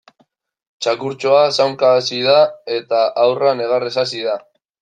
[0.85, 2.39] Txakurtxoa zaunka hasi da
[2.79, 4.39] eta haurra negarrez hasi da.